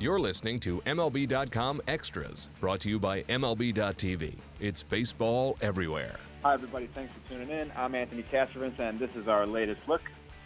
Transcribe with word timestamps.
You're 0.00 0.20
listening 0.20 0.60
to 0.60 0.80
MLB.com 0.82 1.82
Extras, 1.88 2.50
brought 2.60 2.78
to 2.82 2.88
you 2.88 3.00
by 3.00 3.24
MLB.tv. 3.24 4.36
It's 4.60 4.84
baseball 4.84 5.58
everywhere. 5.60 6.14
Hi, 6.44 6.54
everybody. 6.54 6.88
Thanks 6.94 7.12
for 7.12 7.28
tuning 7.28 7.50
in. 7.50 7.72
I'm 7.74 7.96
Anthony 7.96 8.24
Castrovince, 8.32 8.78
and 8.78 9.00
this 9.00 9.10
is 9.16 9.26
our 9.26 9.44
latest 9.44 9.80
look 9.88 10.02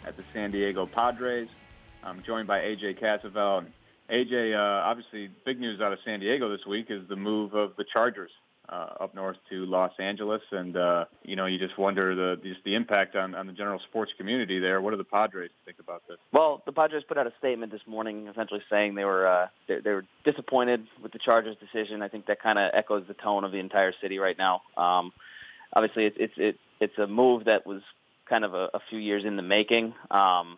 at 0.07 0.17
the 0.17 0.23
San 0.33 0.49
Diego 0.49 0.87
Padres. 0.87 1.49
I'm 2.03 2.23
joined 2.23 2.47
by 2.47 2.61
AJ 2.61 2.99
Cassavell. 2.99 3.67
AJ, 4.09 4.55
uh, 4.55 4.87
obviously, 4.87 5.29
big 5.45 5.59
news 5.59 5.81
out 5.81 5.93
of 5.93 5.99
San 6.03 6.19
Diego 6.19 6.49
this 6.49 6.65
week 6.65 6.87
is 6.89 7.07
the 7.07 7.15
move 7.15 7.53
of 7.53 7.75
the 7.75 7.83
Chargers 7.93 8.31
uh, 8.69 8.89
up 9.01 9.13
north 9.13 9.37
to 9.49 9.65
Los 9.65 9.91
Angeles, 9.99 10.41
and 10.51 10.77
uh, 10.77 11.05
you 11.23 11.35
know, 11.35 11.45
you 11.45 11.59
just 11.59 11.77
wonder 11.77 12.15
the 12.15 12.41
just 12.41 12.63
the 12.63 12.75
impact 12.75 13.15
on, 13.15 13.35
on 13.35 13.45
the 13.47 13.53
general 13.53 13.79
sports 13.89 14.11
community 14.17 14.59
there. 14.59 14.81
What 14.81 14.91
do 14.91 14.97
the 14.97 15.03
Padres 15.03 15.51
think 15.65 15.79
about 15.79 16.03
this? 16.07 16.17
Well, 16.31 16.61
the 16.65 16.71
Padres 16.71 17.03
put 17.07 17.17
out 17.17 17.27
a 17.27 17.33
statement 17.39 17.71
this 17.71 17.81
morning, 17.85 18.27
essentially 18.27 18.61
saying 18.69 18.95
they 18.95 19.05
were 19.05 19.27
uh, 19.27 19.47
they, 19.67 19.79
they 19.81 19.91
were 19.91 20.05
disappointed 20.23 20.87
with 21.01 21.11
the 21.11 21.19
Chargers' 21.19 21.57
decision. 21.57 22.01
I 22.01 22.07
think 22.07 22.25
that 22.27 22.41
kind 22.41 22.57
of 22.57 22.71
echoes 22.73 23.03
the 23.07 23.15
tone 23.15 23.43
of 23.43 23.51
the 23.51 23.59
entire 23.59 23.93
city 24.01 24.17
right 24.17 24.37
now. 24.37 24.61
Um, 24.77 25.11
obviously, 25.73 26.05
it's 26.05 26.17
it's 26.19 26.33
it, 26.37 26.59
it's 26.79 26.97
a 26.97 27.07
move 27.07 27.45
that 27.45 27.67
was 27.67 27.81
kind 28.29 28.45
of 28.45 28.53
a, 28.53 28.69
a 28.73 28.79
few 28.89 28.99
years 28.99 29.25
in 29.25 29.35
the 29.35 29.43
making. 29.43 29.93
Um, 30.09 30.57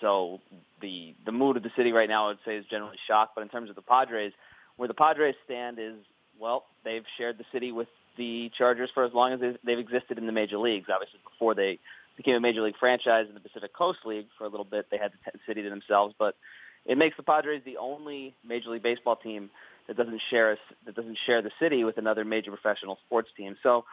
so 0.00 0.40
the 0.80 1.14
the 1.24 1.32
mood 1.32 1.56
of 1.56 1.62
the 1.62 1.70
city 1.76 1.92
right 1.92 2.08
now, 2.08 2.24
I 2.24 2.28
would 2.28 2.38
say, 2.44 2.56
is 2.56 2.66
generally 2.66 2.98
shocked. 3.06 3.36
But 3.36 3.42
in 3.42 3.48
terms 3.48 3.70
of 3.70 3.76
the 3.76 3.82
Padres, 3.82 4.32
where 4.76 4.88
the 4.88 4.94
Padres 4.94 5.36
stand 5.44 5.78
is 5.78 5.94
well, 6.38 6.64
they've 6.84 7.04
shared 7.16 7.38
the 7.38 7.44
city 7.52 7.72
with 7.72 7.88
the 8.16 8.50
Chargers 8.56 8.90
for 8.92 9.04
as 9.04 9.12
long 9.12 9.32
as 9.32 9.56
they've 9.64 9.78
existed 9.78 10.18
in 10.18 10.26
the 10.26 10.32
major 10.32 10.58
leagues. 10.58 10.88
Obviously, 10.92 11.20
before 11.24 11.54
they 11.54 11.78
became 12.16 12.36
a 12.36 12.40
major 12.40 12.62
league 12.62 12.76
franchise 12.78 13.26
in 13.28 13.34
the 13.34 13.40
Pacific 13.40 13.72
Coast 13.72 14.00
League 14.04 14.26
for 14.38 14.44
a 14.44 14.48
little 14.48 14.64
bit, 14.64 14.86
they 14.90 14.98
had 14.98 15.12
the 15.12 15.38
city 15.46 15.62
to 15.62 15.70
themselves. 15.70 16.14
But 16.18 16.36
it 16.86 16.98
makes 16.98 17.16
the 17.16 17.22
Padres 17.22 17.62
the 17.64 17.78
only 17.78 18.34
Major 18.46 18.70
League 18.70 18.82
Baseball 18.82 19.16
team 19.16 19.50
that 19.86 19.96
doesn't 19.96 20.20
share 20.30 20.52
a, 20.52 20.56
that 20.86 20.94
doesn't 20.94 21.18
share 21.26 21.42
the 21.42 21.50
city 21.58 21.84
with 21.84 21.98
another 21.98 22.24
major 22.24 22.50
professional 22.50 22.98
sports 23.06 23.28
team. 23.36 23.56
So, 23.62 23.84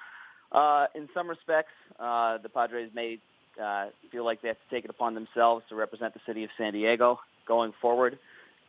uh, 0.52 0.88
in 0.96 1.10
some 1.14 1.30
respects, 1.30 1.72
uh, 2.00 2.38
the 2.38 2.50
Padres 2.50 2.92
may 2.94 3.20
uh, 3.62 3.88
feel 4.12 4.26
like 4.26 4.42
they 4.42 4.50
have 4.50 4.58
to 4.58 4.76
take 4.76 4.84
it 4.84 4.90
upon 4.90 5.16
themselves 5.16 5.64
to 5.70 5.76
represent 5.76 6.14
the 6.14 6.20
city 6.26 6.44
of 6.44 6.50
San 6.58 6.74
Diego 6.74 7.20
going 7.48 7.74
forward. 7.82 8.20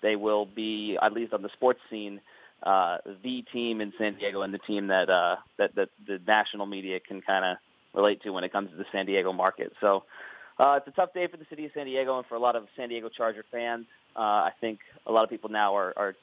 They 0.00 0.16
will 0.16 0.46
be, 0.46 0.98
at 1.00 1.12
least 1.12 1.32
on 1.32 1.42
the 1.42 1.50
sports 1.50 1.80
scene, 1.90 2.20
uh, 2.62 2.98
the 3.22 3.42
team 3.52 3.80
in 3.80 3.92
San 3.98 4.14
Diego 4.14 4.42
and 4.42 4.54
the 4.54 4.58
team 4.58 4.88
that 4.88 5.10
uh, 5.10 5.36
that, 5.58 5.74
that 5.74 5.88
the 6.06 6.20
national 6.26 6.66
media 6.66 7.00
can 7.00 7.20
kind 7.20 7.44
of 7.44 7.56
relate 7.94 8.22
to 8.22 8.30
when 8.30 8.44
it 8.44 8.52
comes 8.52 8.70
to 8.70 8.76
the 8.76 8.86
San 8.92 9.06
Diego 9.06 9.32
market. 9.32 9.72
So 9.80 10.04
uh, 10.58 10.78
it's 10.78 10.88
a 10.88 10.92
tough 10.92 11.12
day 11.12 11.26
for 11.26 11.36
the 11.36 11.46
city 11.50 11.66
of 11.66 11.72
San 11.74 11.86
Diego 11.86 12.18
and 12.18 12.26
for 12.26 12.34
a 12.34 12.38
lot 12.38 12.56
of 12.56 12.66
San 12.76 12.88
Diego 12.88 13.08
Charger 13.08 13.44
fans. 13.50 13.86
Uh, 14.16 14.20
I 14.20 14.52
think 14.60 14.80
a 15.06 15.12
lot 15.12 15.24
of 15.24 15.30
people 15.30 15.50
now 15.50 15.74
are, 15.76 15.92
are 15.96 16.14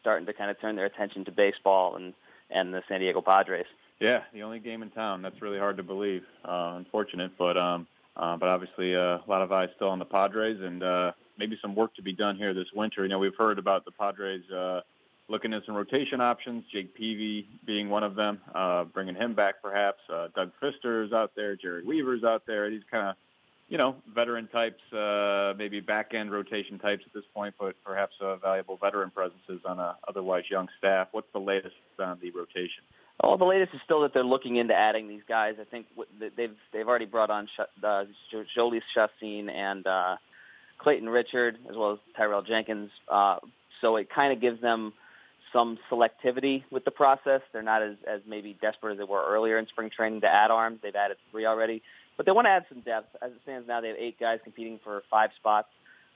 starting 0.00 0.26
to 0.26 0.32
kind 0.32 0.50
of 0.50 0.60
turn 0.60 0.76
their 0.76 0.86
attention 0.86 1.24
to 1.26 1.32
baseball 1.32 1.96
and 1.96 2.14
and 2.50 2.72
the 2.72 2.82
San 2.88 3.00
Diego 3.00 3.20
Padres. 3.20 3.66
Yeah, 4.00 4.20
the 4.32 4.42
only 4.42 4.60
game 4.60 4.82
in 4.82 4.90
town. 4.90 5.22
That's 5.22 5.40
really 5.42 5.58
hard 5.58 5.78
to 5.78 5.82
believe. 5.82 6.22
Uh, 6.44 6.74
unfortunate, 6.76 7.32
but 7.38 7.56
um, 7.56 7.86
uh, 8.16 8.36
but 8.36 8.48
obviously 8.48 8.94
uh, 8.94 9.18
a 9.18 9.24
lot 9.28 9.42
of 9.42 9.52
eyes 9.52 9.68
still 9.76 9.88
on 9.88 9.98
the 9.98 10.04
Padres, 10.04 10.58
and 10.60 10.82
uh, 10.82 11.12
maybe 11.38 11.58
some 11.60 11.74
work 11.74 11.94
to 11.96 12.02
be 12.02 12.12
done 12.12 12.36
here 12.36 12.54
this 12.54 12.68
winter. 12.74 13.02
You 13.02 13.08
know, 13.08 13.18
we've 13.18 13.36
heard 13.36 13.58
about 13.58 13.84
the 13.84 13.90
Padres. 13.90 14.42
Uh, 14.50 14.80
looking 15.28 15.52
at 15.52 15.64
some 15.66 15.74
rotation 15.74 16.20
options, 16.20 16.64
Jake 16.72 16.94
Peavy 16.94 17.48
being 17.64 17.88
one 17.88 18.02
of 18.04 18.14
them, 18.14 18.40
uh, 18.54 18.84
bringing 18.84 19.14
him 19.14 19.34
back 19.34 19.56
perhaps. 19.62 19.98
Uh, 20.12 20.28
Doug 20.34 20.52
Fister's 20.60 21.12
out 21.12 21.32
there, 21.34 21.56
Jered 21.56 21.84
Weaver's 21.84 22.24
out 22.24 22.42
there. 22.46 22.70
These 22.70 22.82
kind 22.90 23.08
of, 23.08 23.16
you 23.68 23.78
know, 23.78 23.96
veteran 24.14 24.46
types, 24.48 24.80
uh, 24.92 25.54
maybe 25.58 25.80
back-end 25.80 26.30
rotation 26.30 26.78
types 26.78 27.02
at 27.04 27.12
this 27.12 27.24
point, 27.34 27.54
but 27.58 27.74
perhaps 27.84 28.14
uh, 28.20 28.36
valuable 28.36 28.76
veteran 28.76 29.10
presences 29.10 29.60
on 29.64 29.80
a 29.80 29.96
otherwise 30.06 30.44
young 30.48 30.68
staff. 30.78 31.08
What's 31.10 31.32
the 31.32 31.40
latest 31.40 31.74
on 31.98 32.18
the 32.22 32.30
rotation? 32.30 32.84
Well, 33.22 33.38
the 33.38 33.46
latest 33.46 33.74
is 33.74 33.80
still 33.84 34.02
that 34.02 34.12
they're 34.12 34.22
looking 34.22 34.56
into 34.56 34.74
adding 34.74 35.08
these 35.08 35.22
guys. 35.26 35.54
I 35.60 35.64
think 35.64 35.86
they've 36.36 36.54
they've 36.72 36.86
already 36.86 37.06
brought 37.06 37.30
on 37.30 37.48
uh, 37.82 38.04
Jhoulys 38.56 38.82
Chacin 38.94 39.48
and 39.48 39.86
uh, 39.86 40.16
Clayton 40.78 41.08
Richard 41.08 41.58
as 41.68 41.76
well 41.76 41.92
as 41.92 41.98
Tyrell 42.14 42.42
Jenkins. 42.42 42.90
Uh, 43.08 43.38
so 43.80 43.96
it 43.96 44.10
kind 44.10 44.32
of 44.34 44.40
gives 44.40 44.60
them 44.60 44.92
some 45.52 45.78
selectivity 45.90 46.64
with 46.70 46.84
the 46.84 46.90
process. 46.90 47.40
They're 47.52 47.62
not 47.62 47.82
as, 47.82 47.96
as 48.06 48.20
maybe 48.26 48.56
desperate 48.60 48.92
as 48.92 48.98
they 48.98 49.04
were 49.04 49.24
earlier 49.26 49.58
in 49.58 49.66
spring 49.66 49.90
training 49.90 50.22
to 50.22 50.28
add 50.28 50.50
arms. 50.50 50.80
They've 50.82 50.94
added 50.94 51.16
three 51.30 51.46
already. 51.46 51.82
But 52.16 52.26
they 52.26 52.32
want 52.32 52.46
to 52.46 52.50
add 52.50 52.64
some 52.68 52.80
depth. 52.80 53.16
As 53.22 53.32
it 53.32 53.38
stands 53.42 53.68
now, 53.68 53.80
they 53.80 53.88
have 53.88 53.96
eight 53.98 54.18
guys 54.18 54.40
competing 54.42 54.80
for 54.82 55.02
five 55.10 55.30
spots. 55.36 55.68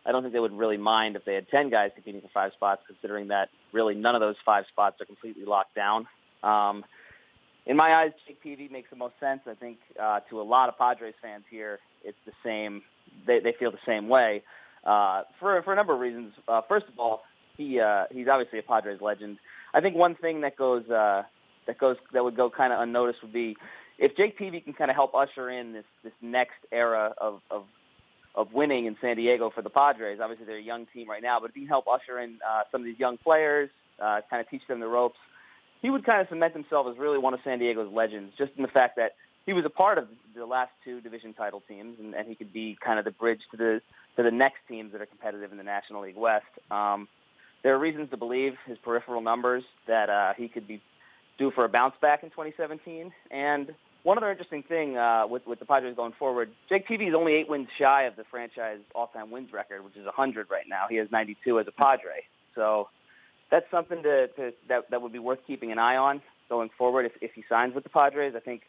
I 0.06 0.12
don't 0.12 0.22
think 0.22 0.32
they 0.32 0.40
would 0.40 0.56
really 0.56 0.78
mind 0.78 1.16
if 1.16 1.24
they 1.24 1.34
had 1.34 1.48
10 1.50 1.68
guys 1.68 1.90
competing 1.94 2.22
for 2.22 2.28
five 2.28 2.52
spots, 2.52 2.82
considering 2.86 3.28
that 3.28 3.50
really 3.72 3.94
none 3.94 4.14
of 4.14 4.20
those 4.20 4.36
five 4.44 4.64
spots 4.68 5.00
are 5.00 5.04
completely 5.04 5.44
locked 5.44 5.74
down. 5.74 6.06
Um, 6.42 6.84
in 7.66 7.76
my 7.76 7.94
eyes, 7.94 8.12
Jake 8.26 8.42
Peavy 8.42 8.68
makes 8.68 8.88
the 8.88 8.96
most 8.96 9.14
sense. 9.20 9.40
I 9.46 9.54
think 9.54 9.78
uh, 10.00 10.20
to 10.30 10.40
a 10.40 10.42
lot 10.42 10.70
of 10.70 10.78
Padres 10.78 11.14
fans 11.20 11.44
here, 11.50 11.78
it's 12.02 12.16
the 12.24 12.32
same. 12.42 12.82
They, 13.26 13.40
they 13.40 13.52
feel 13.52 13.70
the 13.70 13.78
same 13.84 14.08
way 14.08 14.42
uh, 14.84 15.22
for 15.38 15.60
for 15.62 15.72
a 15.72 15.76
number 15.76 15.92
of 15.92 16.00
reasons. 16.00 16.32
Uh, 16.48 16.62
first 16.66 16.86
of 16.88 16.98
all, 16.98 17.22
he 17.60 17.80
uh, 17.80 18.06
he's 18.10 18.28
obviously 18.28 18.58
a 18.58 18.62
Padres 18.62 19.00
legend. 19.00 19.38
I 19.74 19.80
think 19.80 19.94
one 19.96 20.14
thing 20.14 20.40
that 20.40 20.56
goes 20.56 20.88
uh, 20.88 21.22
that 21.66 21.78
goes 21.78 21.96
that 22.12 22.24
would 22.24 22.36
go 22.36 22.50
kind 22.50 22.72
of 22.72 22.80
unnoticed 22.80 23.22
would 23.22 23.32
be 23.32 23.56
if 23.98 24.16
Jake 24.16 24.38
Peavy 24.38 24.60
can 24.60 24.72
kind 24.72 24.90
of 24.90 24.96
help 24.96 25.14
usher 25.14 25.50
in 25.50 25.72
this 25.72 25.84
this 26.02 26.12
next 26.22 26.60
era 26.72 27.14
of 27.18 27.40
of 27.50 27.64
of 28.34 28.52
winning 28.52 28.86
in 28.86 28.96
San 29.00 29.16
Diego 29.16 29.50
for 29.50 29.62
the 29.62 29.70
Padres. 29.70 30.20
Obviously, 30.22 30.46
they're 30.46 30.56
a 30.56 30.62
young 30.62 30.86
team 30.86 31.08
right 31.08 31.22
now, 31.22 31.38
but 31.40 31.50
if 31.50 31.54
he 31.54 31.62
can 31.62 31.68
help 31.68 31.86
usher 31.88 32.18
in 32.18 32.38
uh, 32.48 32.62
some 32.70 32.80
of 32.80 32.84
these 32.84 32.98
young 32.98 33.18
players, 33.18 33.68
uh, 34.00 34.20
kind 34.30 34.40
of 34.40 34.48
teach 34.48 34.62
them 34.68 34.80
the 34.80 34.86
ropes, 34.86 35.18
he 35.82 35.90
would 35.90 36.04
kind 36.04 36.20
of 36.20 36.28
cement 36.28 36.54
himself 36.54 36.86
as 36.90 36.96
really 36.96 37.18
one 37.18 37.34
of 37.34 37.40
San 37.42 37.58
Diego's 37.58 37.92
legends, 37.92 38.32
just 38.38 38.52
in 38.56 38.62
the 38.62 38.68
fact 38.68 38.96
that 38.96 39.16
he 39.46 39.52
was 39.52 39.64
a 39.64 39.70
part 39.70 39.98
of 39.98 40.06
the 40.36 40.46
last 40.46 40.70
two 40.84 41.00
division 41.00 41.34
title 41.34 41.62
teams, 41.66 41.98
and, 41.98 42.14
and 42.14 42.28
he 42.28 42.36
could 42.36 42.52
be 42.52 42.78
kind 42.80 42.98
of 42.98 43.04
the 43.04 43.10
bridge 43.10 43.40
to 43.50 43.56
the 43.56 43.82
to 44.16 44.22
the 44.22 44.30
next 44.30 44.60
teams 44.68 44.92
that 44.92 45.00
are 45.00 45.06
competitive 45.06 45.50
in 45.50 45.58
the 45.58 45.64
National 45.64 46.02
League 46.02 46.16
West. 46.16 46.46
Um, 46.70 47.08
there 47.62 47.74
are 47.74 47.78
reasons 47.78 48.10
to 48.10 48.16
believe 48.16 48.54
his 48.66 48.78
peripheral 48.78 49.20
numbers 49.20 49.64
that 49.86 50.08
uh, 50.08 50.32
he 50.36 50.48
could 50.48 50.66
be 50.66 50.80
due 51.38 51.50
for 51.50 51.64
a 51.64 51.68
bounce 51.68 51.94
back 52.00 52.22
in 52.22 52.30
2017. 52.30 53.12
And 53.30 53.74
one 54.02 54.16
other 54.16 54.30
interesting 54.30 54.62
thing 54.62 54.96
uh, 54.96 55.26
with, 55.26 55.46
with 55.46 55.58
the 55.58 55.66
Padres 55.66 55.94
going 55.96 56.12
forward, 56.18 56.50
Jake 56.68 56.86
Peavy 56.86 57.06
is 57.06 57.14
only 57.14 57.34
eight 57.34 57.48
wins 57.48 57.68
shy 57.78 58.04
of 58.04 58.16
the 58.16 58.24
franchise 58.30 58.78
all-time 58.94 59.30
wins 59.30 59.52
record, 59.52 59.84
which 59.84 59.96
is 59.96 60.06
100 60.06 60.50
right 60.50 60.64
now. 60.68 60.86
He 60.88 60.96
has 60.96 61.08
92 61.10 61.60
as 61.60 61.66
a 61.68 61.72
Padre. 61.72 62.24
So 62.54 62.88
that's 63.50 63.66
something 63.70 64.02
to, 64.02 64.28
to 64.28 64.52
that, 64.68 64.90
that 64.90 65.02
would 65.02 65.12
be 65.12 65.18
worth 65.18 65.40
keeping 65.46 65.70
an 65.72 65.78
eye 65.78 65.96
on 65.96 66.22
going 66.48 66.70
forward 66.78 67.04
if, 67.06 67.12
if 67.20 67.32
he 67.34 67.44
signs 67.48 67.74
with 67.74 67.84
the 67.84 67.90
Padres. 67.90 68.34
I 68.36 68.40
think 68.40 68.62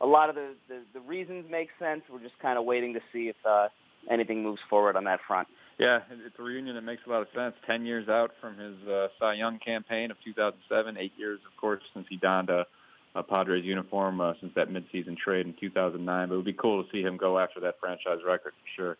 a 0.00 0.06
lot 0.06 0.28
of 0.28 0.34
the, 0.34 0.54
the, 0.68 0.80
the 0.94 1.00
reasons 1.00 1.46
make 1.48 1.68
sense. 1.78 2.02
We're 2.12 2.20
just 2.20 2.38
kind 2.40 2.58
of 2.58 2.64
waiting 2.64 2.94
to 2.94 3.00
see 3.12 3.28
if 3.28 3.36
uh, 3.48 3.68
anything 4.10 4.42
moves 4.42 4.60
forward 4.68 4.96
on 4.96 5.04
that 5.04 5.20
front. 5.26 5.48
Yeah, 5.78 6.00
it's 6.10 6.38
a 6.38 6.42
reunion 6.42 6.74
that 6.76 6.82
makes 6.82 7.02
a 7.06 7.10
lot 7.10 7.22
of 7.22 7.28
sense. 7.34 7.54
Ten 7.66 7.86
years 7.86 8.08
out 8.08 8.32
from 8.40 8.56
his 8.56 8.76
uh, 8.86 9.08
Cy 9.18 9.34
Young 9.34 9.58
campaign 9.58 10.10
of 10.10 10.16
2007, 10.24 10.96
eight 10.96 11.12
years, 11.16 11.40
of 11.46 11.56
course, 11.60 11.82
since 11.94 12.06
he 12.08 12.16
donned 12.16 12.50
a, 12.50 12.66
a 13.14 13.22
Padres 13.22 13.64
uniform 13.64 14.20
uh, 14.20 14.34
since 14.40 14.52
that 14.54 14.70
midseason 14.70 15.16
trade 15.16 15.46
in 15.46 15.54
2009. 15.58 16.28
But 16.28 16.34
it 16.34 16.36
would 16.36 16.44
be 16.44 16.52
cool 16.52 16.84
to 16.84 16.90
see 16.90 17.02
him 17.02 17.16
go 17.16 17.38
after 17.38 17.58
that 17.60 17.80
franchise 17.80 18.18
record 18.26 18.52
for 18.52 18.66
sure. 18.76 18.98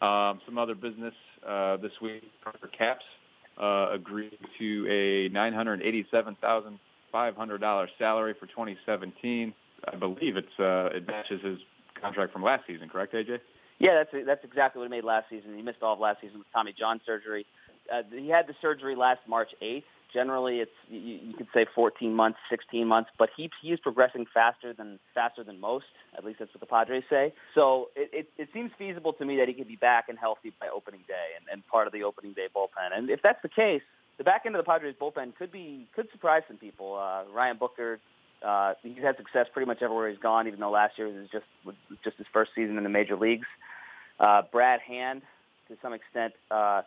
Um, 0.00 0.40
some 0.44 0.58
other 0.58 0.74
business 0.74 1.14
uh, 1.46 1.76
this 1.78 1.92
week. 2.00 2.24
Carter 2.42 2.68
Capps 2.68 3.04
uh, 3.60 3.90
agreed 3.92 4.38
to 4.58 4.86
a 4.88 5.28
$987,500 5.30 7.88
salary 7.98 8.34
for 8.38 8.46
2017. 8.46 9.52
I 9.86 9.96
believe 9.96 10.36
it's 10.36 10.58
uh, 10.58 10.90
it 10.92 11.06
matches 11.06 11.40
his 11.42 11.58
contract 12.00 12.32
from 12.32 12.42
last 12.42 12.66
season, 12.66 12.88
correct, 12.88 13.14
AJ? 13.14 13.38
Yeah, 13.78 13.94
that's 13.94 14.26
that's 14.26 14.44
exactly 14.44 14.80
what 14.80 14.86
he 14.86 14.90
made 14.90 15.04
last 15.04 15.26
season. 15.30 15.54
He 15.54 15.62
missed 15.62 15.82
all 15.82 15.94
of 15.94 16.00
last 16.00 16.20
season 16.20 16.38
with 16.38 16.50
Tommy 16.52 16.74
John 16.76 17.00
surgery. 17.06 17.46
Uh, 17.92 18.02
he 18.10 18.28
had 18.28 18.46
the 18.46 18.54
surgery 18.60 18.96
last 18.96 19.20
March 19.26 19.50
8th. 19.62 19.84
Generally, 20.12 20.60
it's 20.60 20.72
you, 20.88 20.98
you 20.98 21.34
could 21.34 21.48
say 21.52 21.66
14 21.74 22.14
months, 22.14 22.38
16 22.50 22.86
months, 22.86 23.10
but 23.18 23.28
he 23.36 23.50
he 23.62 23.72
is 23.72 23.78
progressing 23.78 24.26
faster 24.32 24.72
than 24.72 24.98
faster 25.14 25.44
than 25.44 25.60
most. 25.60 25.84
At 26.16 26.24
least 26.24 26.38
that's 26.38 26.52
what 26.52 26.60
the 26.60 26.66
Padres 26.66 27.04
say. 27.10 27.32
So 27.54 27.90
it, 27.94 28.10
it, 28.12 28.30
it 28.38 28.48
seems 28.52 28.70
feasible 28.78 29.12
to 29.12 29.24
me 29.24 29.36
that 29.36 29.48
he 29.48 29.54
could 29.54 29.68
be 29.68 29.76
back 29.76 30.08
and 30.08 30.18
healthy 30.18 30.52
by 30.58 30.68
opening 30.68 31.02
day 31.06 31.36
and, 31.36 31.46
and 31.52 31.66
part 31.68 31.86
of 31.86 31.92
the 31.92 32.02
opening 32.04 32.32
day 32.32 32.48
bullpen. 32.54 32.96
And 32.96 33.10
if 33.10 33.20
that's 33.22 33.42
the 33.42 33.50
case, 33.50 33.82
the 34.16 34.24
back 34.24 34.42
end 34.46 34.56
of 34.56 34.64
the 34.64 34.68
Padres 34.68 34.94
bullpen 35.00 35.36
could 35.36 35.52
be 35.52 35.86
could 35.94 36.10
surprise 36.10 36.42
some 36.48 36.56
people. 36.56 36.94
Uh, 36.96 37.30
Ryan 37.32 37.58
Buchter, 37.58 37.98
uh, 38.46 38.74
he's 38.82 39.02
had 39.02 39.16
success 39.16 39.46
pretty 39.52 39.66
much 39.66 39.82
everywhere 39.82 40.08
he's 40.08 40.18
gone, 40.18 40.46
even 40.46 40.60
though 40.60 40.70
last 40.70 40.98
year 40.98 41.08
was 41.08 41.28
just 41.30 41.46
just 42.04 42.16
his 42.16 42.26
first 42.32 42.52
season 42.54 42.76
in 42.76 42.84
the 42.84 42.90
major 42.90 43.16
leagues. 43.16 43.46
Uh, 44.20 44.42
Brad 44.50 44.80
Hand, 44.80 45.22
to 45.68 45.76
some 45.82 45.92
extent, 45.92 46.34
uh, 46.50 46.82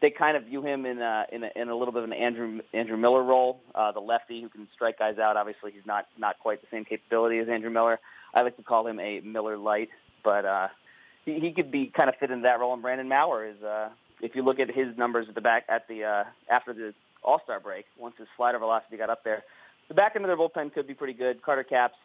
they 0.00 0.10
kind 0.10 0.36
of 0.36 0.44
view 0.44 0.62
him 0.62 0.84
in 0.84 1.00
a, 1.00 1.24
in 1.32 1.44
a, 1.44 1.50
in 1.56 1.68
a 1.68 1.76
little 1.76 1.92
bit 1.92 2.02
of 2.02 2.10
an 2.10 2.12
Andrew 2.12 2.60
Andrew 2.72 2.96
Miller 2.96 3.22
role, 3.22 3.60
uh, 3.74 3.92
the 3.92 4.00
lefty 4.00 4.42
who 4.42 4.48
can 4.48 4.68
strike 4.74 4.98
guys 4.98 5.18
out. 5.18 5.36
Obviously, 5.36 5.72
he's 5.72 5.86
not 5.86 6.06
not 6.18 6.38
quite 6.40 6.60
the 6.60 6.68
same 6.70 6.84
capability 6.84 7.38
as 7.38 7.48
Andrew 7.48 7.70
Miller. 7.70 7.98
I 8.34 8.42
like 8.42 8.56
to 8.56 8.62
call 8.62 8.86
him 8.86 9.00
a 9.00 9.20
Miller 9.20 9.56
Lite, 9.56 9.90
but 10.22 10.44
uh, 10.44 10.68
he, 11.24 11.38
he 11.40 11.52
could 11.52 11.70
be 11.70 11.90
kind 11.94 12.08
of 12.08 12.16
fit 12.16 12.30
into 12.30 12.42
that 12.42 12.60
role. 12.60 12.72
And 12.72 12.82
Brandon 12.82 13.08
Maurer 13.08 13.46
is 13.46 13.62
uh, 13.62 13.88
if 14.20 14.34
you 14.34 14.42
look 14.42 14.58
at 14.58 14.68
his 14.68 14.96
numbers 14.96 15.26
at 15.28 15.34
the 15.34 15.40
back 15.40 15.64
at 15.68 15.88
the 15.88 16.04
uh, 16.04 16.24
after 16.50 16.72
the 16.72 16.92
All 17.22 17.40
Star 17.44 17.60
break, 17.60 17.86
once 17.98 18.16
his 18.18 18.28
slider 18.36 18.58
velocity 18.58 18.96
got 18.96 19.10
up 19.10 19.24
there, 19.24 19.42
the 19.88 19.94
back 19.94 20.12
end 20.16 20.24
of 20.24 20.28
their 20.28 20.36
bullpen 20.36 20.72
could 20.72 20.86
be 20.86 20.94
pretty 20.94 21.12
good. 21.12 21.42
Carter 21.42 21.64
Capps 21.64 21.96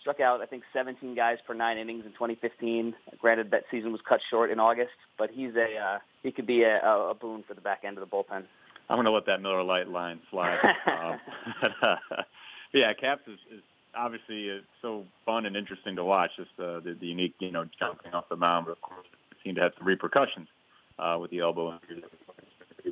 struck 0.00 0.20
out 0.20 0.40
I 0.40 0.46
think 0.46 0.64
17 0.72 1.14
guys 1.14 1.38
per 1.46 1.54
nine 1.54 1.78
innings 1.78 2.04
in 2.04 2.12
2015. 2.12 2.94
Granted, 3.18 3.50
that 3.52 3.64
season 3.70 3.92
was 3.92 4.00
cut 4.06 4.20
short 4.30 4.50
in 4.50 4.60
August, 4.60 4.92
but 5.18 5.30
he's 5.30 5.54
a 5.56 5.76
uh, 5.76 5.98
he 6.22 6.32
could 6.32 6.46
be 6.46 6.62
a, 6.62 6.80
a 6.82 7.14
boon 7.14 7.44
for 7.46 7.54
the 7.54 7.60
back 7.60 7.82
end 7.84 7.98
of 7.98 8.08
the 8.08 8.16
bullpen. 8.16 8.44
I'm 8.88 8.96
going 8.96 9.06
to 9.06 9.12
let 9.12 9.26
that 9.26 9.40
Miller 9.40 9.62
Lite 9.62 9.88
line 9.88 10.20
slide. 10.30 10.58
um, 10.86 11.20
but, 11.62 11.70
uh, 11.82 12.22
yeah, 12.74 12.92
Capps 12.92 13.22
is, 13.26 13.38
is 13.50 13.62
obviously 13.94 14.50
uh, 14.50 14.60
so 14.80 15.04
fun 15.24 15.46
and 15.46 15.56
interesting 15.56 15.96
to 15.96 16.04
watch. 16.04 16.30
Just 16.36 16.50
uh, 16.58 16.80
the, 16.80 16.96
the 17.00 17.06
unique, 17.06 17.34
you 17.38 17.50
know, 17.50 17.64
jumping 17.78 18.12
off 18.12 18.28
the 18.28 18.36
mound, 18.36 18.66
but 18.66 18.72
of 18.72 18.80
course, 18.80 19.06
it 19.30 19.38
seemed 19.44 19.56
to 19.56 19.62
have 19.62 19.72
some 19.78 19.86
repercussions 19.86 20.48
uh, 20.98 21.16
with 21.20 21.30
the 21.30 21.40
elbow 21.40 21.78
injury. 21.88 22.04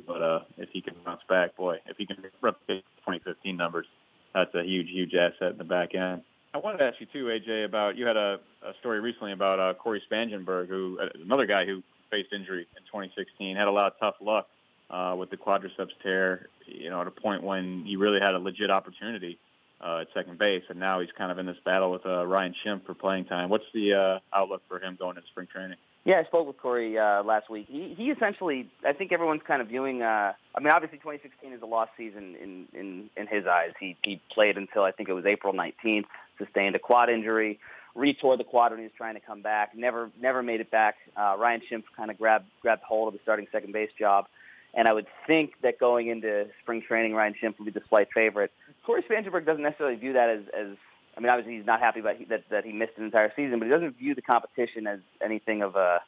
But 0.07 0.21
uh, 0.21 0.39
if 0.57 0.69
he 0.71 0.81
can 0.81 0.95
bounce 1.05 1.21
back, 1.27 1.55
boy, 1.57 1.77
if 1.85 1.97
he 1.97 2.05
can 2.05 2.17
replicate 2.41 2.85
2015 2.99 3.57
numbers, 3.57 3.85
that's 4.33 4.53
a 4.55 4.63
huge, 4.63 4.89
huge 4.89 5.13
asset 5.13 5.51
in 5.51 5.57
the 5.57 5.63
back 5.63 5.95
end. 5.95 6.21
I 6.53 6.57
wanted 6.57 6.79
to 6.79 6.83
ask 6.85 6.99
you 6.99 7.07
too, 7.11 7.25
AJ, 7.25 7.65
about 7.65 7.95
you 7.97 8.05
had 8.05 8.17
a, 8.17 8.39
a 8.61 8.73
story 8.79 8.99
recently 8.99 9.31
about 9.31 9.59
uh, 9.59 9.73
Cory 9.73 10.01
Spangenberg, 10.11 10.67
who 10.67 10.99
uh, 11.01 11.07
another 11.23 11.45
guy 11.45 11.65
who 11.65 11.81
faced 12.09 12.33
injury 12.33 12.67
in 12.75 12.83
2016, 12.83 13.55
had 13.55 13.67
a 13.67 13.71
lot 13.71 13.87
of 13.87 13.93
tough 13.99 14.15
luck 14.21 14.47
uh, 14.89 15.15
with 15.17 15.29
the 15.29 15.37
quadriceps 15.37 15.91
tear. 16.03 16.49
You 16.65 16.89
know, 16.89 17.01
at 17.01 17.07
a 17.07 17.11
point 17.11 17.43
when 17.43 17.83
he 17.85 17.95
really 17.95 18.19
had 18.19 18.35
a 18.35 18.39
legit 18.39 18.69
opportunity 18.69 19.39
uh, 19.79 19.99
at 20.01 20.07
second 20.13 20.37
base, 20.37 20.63
and 20.69 20.79
now 20.79 20.99
he's 20.99 21.09
kind 21.17 21.31
of 21.31 21.39
in 21.39 21.45
this 21.45 21.57
battle 21.63 21.91
with 21.91 22.05
uh, 22.05 22.25
Ryan 22.27 22.53
Schimpf 22.65 22.85
for 22.85 22.93
playing 22.93 23.25
time. 23.25 23.49
What's 23.49 23.65
the 23.73 23.93
uh, 23.93 24.19
outlook 24.37 24.61
for 24.67 24.79
him 24.79 24.97
going 24.99 25.17
into 25.17 25.27
spring 25.29 25.47
training? 25.51 25.77
Yeah, 26.03 26.19
I 26.19 26.23
spoke 26.23 26.47
with 26.47 26.57
Cory 26.57 26.97
uh, 26.97 27.23
last 27.23 27.49
week. 27.49 27.67
He, 27.69 27.93
he 27.95 28.09
essentially, 28.09 28.67
I 28.85 28.93
think 28.93 29.11
everyone's 29.11 29.43
kind 29.45 29.61
of 29.61 29.67
viewing. 29.67 30.01
Uh, 30.01 30.33
I 30.55 30.59
mean, 30.59 30.69
obviously, 30.69 30.97
2016 30.97 31.53
is 31.53 31.61
a 31.61 31.65
lost 31.67 31.91
season 31.95 32.35
in 32.41 32.65
in 32.73 33.09
in 33.15 33.27
his 33.27 33.45
eyes. 33.45 33.73
He 33.79 33.95
he 34.01 34.19
played 34.33 34.57
until 34.57 34.83
I 34.83 34.91
think 34.91 35.09
it 35.09 35.13
was 35.13 35.25
April 35.25 35.53
19th, 35.53 36.05
sustained 36.39 36.75
a 36.75 36.79
quad 36.79 37.09
injury, 37.09 37.59
retore 37.95 38.35
the 38.35 38.43
quad 38.43 38.71
when 38.71 38.79
he 38.79 38.85
was 38.85 38.93
trying 38.97 39.13
to 39.13 39.19
come 39.19 39.43
back. 39.43 39.75
Never 39.75 40.09
never 40.19 40.41
made 40.41 40.59
it 40.59 40.71
back. 40.71 40.95
Uh, 41.15 41.35
Ryan 41.37 41.61
Schimpf 41.69 41.83
kind 41.95 42.09
of 42.09 42.17
grabbed 42.17 42.45
grabbed 42.63 42.81
hold 42.81 43.09
of 43.09 43.13
the 43.13 43.19
starting 43.21 43.45
second 43.51 43.71
base 43.71 43.91
job. 43.97 44.25
And 44.73 44.87
I 44.87 44.93
would 44.93 45.07
think 45.27 45.55
that 45.63 45.79
going 45.79 46.07
into 46.07 46.47
spring 46.63 46.81
training, 46.81 47.13
Ryan 47.13 47.35
Schimpf 47.41 47.59
would 47.59 47.65
be 47.65 47.71
the 47.71 47.85
slight 47.89 48.07
favorite. 48.13 48.51
Cory 48.85 49.03
Spangenberg 49.03 49.45
doesn't 49.45 49.61
necessarily 49.61 49.97
view 49.97 50.13
that 50.13 50.29
as, 50.29 50.41
as 50.57 50.77
I 51.21 51.23
mean, 51.23 51.29
obviously 51.29 51.57
he's 51.57 51.67
not 51.67 51.79
happy 51.79 51.99
about 51.99 52.15
he, 52.15 52.25
that 52.25 52.45
that 52.49 52.65
he 52.65 52.71
missed 52.71 52.93
an 52.97 53.05
entire 53.05 53.31
season, 53.35 53.59
but 53.59 53.65
he 53.65 53.71
doesn't 53.71 53.95
view 53.97 54.15
the 54.15 54.23
competition 54.23 54.87
as 54.87 54.99
anything 55.23 55.61
of 55.61 55.75
a 55.75 55.99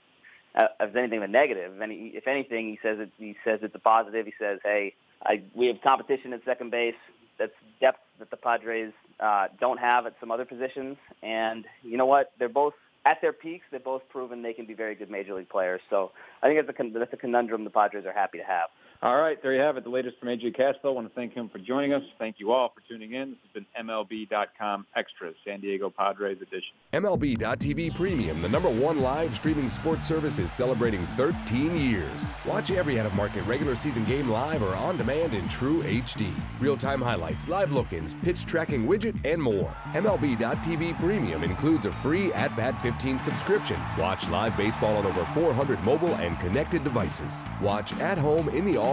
as 0.56 0.90
anything 0.96 1.20
of 1.20 1.24
a 1.24 1.28
negative. 1.28 1.80
And 1.80 1.92
he, 1.92 2.12
if 2.16 2.28
anything, 2.28 2.68
he 2.68 2.80
says 2.82 2.98
it, 3.00 3.12
he 3.20 3.36
says 3.46 3.60
it's 3.62 3.76
a 3.76 3.80
positive. 3.80 4.26
He 4.26 4.34
says, 4.40 4.60
"Hey, 4.64 4.96
I, 5.24 5.44
we 5.54 5.68
have 5.68 5.78
competition 5.84 6.34
at 6.34 6.44
second 6.46 6.72
base. 6.72 6.96
That's 7.38 7.54
depth 7.80 8.00
that 8.18 8.32
the 8.32 8.38
Padres 8.38 8.92
uh, 9.20 9.50
don't 9.60 9.80
have 9.80 10.08
at 10.08 10.16
some 10.20 10.32
other 10.32 10.46
positions. 10.46 10.98
And 11.22 11.66
you 11.84 11.98
know 11.98 12.08
what? 12.08 12.32
They're 12.40 12.50
both 12.50 12.74
at 13.06 13.22
their 13.22 13.34
peaks. 13.34 13.66
They've 13.72 13.84
both 13.84 14.02
proven 14.10 14.42
they 14.42 14.54
can 14.54 14.66
be 14.66 14.74
very 14.74 14.96
good 14.96 15.12
major 15.12 15.36
league 15.36 15.50
players. 15.50 15.82
So 15.90 16.12
I 16.42 16.48
think 16.48 16.66
that's 16.66 16.80
a, 16.80 17.00
that's 17.00 17.14
a 17.14 17.18
conundrum 17.18 17.64
the 17.64 17.70
Padres 17.70 18.06
are 18.06 18.14
happy 18.14 18.40
to 18.40 18.44
have. 18.44 18.70
All 19.04 19.18
right, 19.18 19.38
there 19.44 19.54
you 19.54 19.60
have 19.60 19.76
it. 19.76 19.84
The 19.84 19.90
latest 19.90 20.18
from 20.18 20.30
AJ 20.30 20.56
Cassavell. 20.58 20.86
I 20.86 20.90
want 20.92 21.10
to 21.10 21.14
thank 21.14 21.34
him 21.34 21.50
for 21.50 21.58
joining 21.58 21.92
us. 21.92 22.04
Thank 22.18 22.38
you 22.40 22.54
all 22.54 22.72
for 22.74 22.80
tuning 22.88 23.16
in. 23.16 23.32
This 23.32 23.40
has 23.44 23.52
been 23.52 23.86
MLB.com 23.86 24.88
Extra, 24.96 25.34
San 25.46 25.60
Diego 25.60 25.90
Padres 25.90 26.38
edition. 26.42 26.72
MLB.tv 26.94 27.98
Premium, 27.98 28.42
the 28.42 28.48
number 28.48 28.70
one 28.70 29.02
live 29.02 29.36
streaming 29.36 29.68
sports 29.68 30.08
service, 30.08 30.40
is 30.40 30.54
celebrating 30.54 31.06
13 31.18 31.76
years. 31.76 32.34
Watch 32.46 32.72
every 32.72 32.98
out 32.98 33.06
of 33.06 33.14
market 33.14 33.42
regular 33.42 33.76
season 33.76 34.06
game 34.06 34.30
live 34.30 34.64
or 34.64 34.74
on 34.74 34.96
demand 34.96 35.34
in 35.34 35.50
true 35.50 35.84
HD. 35.84 36.34
Real 36.62 36.78
time 36.78 37.02
highlights, 37.02 37.50
live 37.50 37.74
look 37.74 37.92
ins, 37.92 38.14
pitch 38.14 38.46
tracking 38.46 38.88
widget, 38.88 39.20
and 39.26 39.44
more. 39.44 39.76
MLB.tv 39.96 40.98
Premium 40.98 41.44
includes 41.44 41.86
a 41.86 41.92
free 41.92 42.32
At 42.32 42.56
Bat 42.56 42.82
15 42.82 43.20
subscription. 43.20 43.82
Watch 43.98 44.30
live 44.30 44.56
baseball 44.56 44.96
on 44.96 45.06
over 45.06 45.26
400 45.34 45.84
mobile 45.84 46.16
and 46.16 46.40
connected 46.40 46.86
devices. 46.86 47.44
Watch 47.60 47.92
at 48.00 48.18
home, 48.18 48.48
in 48.48 48.64
the 48.64 48.78